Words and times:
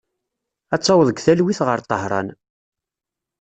Ad 0.73 0.81
taweḍ 0.81 1.07
deg 1.09 1.21
talwit 1.25 1.59
ɣer 1.67 1.79
Tahran. 1.89 2.27